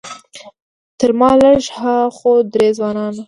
تر 0.99 1.09
ما 1.19 1.31
لږ 1.41 1.63
ها 1.77 1.95
خوا 2.15 2.33
درې 2.53 2.67
ځوانان 2.77 3.11
وو. 3.13 3.19